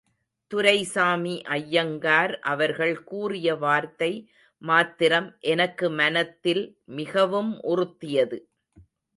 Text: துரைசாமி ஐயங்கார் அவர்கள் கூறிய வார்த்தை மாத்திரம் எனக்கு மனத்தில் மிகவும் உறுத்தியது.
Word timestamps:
துரைசாமி 0.51 1.33
ஐயங்கார் 1.49 2.33
அவர்கள் 2.43 3.03
கூறிய 3.03 3.55
வார்த்தை 3.55 4.11
மாத்திரம் 4.61 5.29
எனக்கு 5.51 5.89
மனத்தில் 5.91 6.63
மிகவும் 6.95 7.53
உறுத்தியது. 7.65 8.39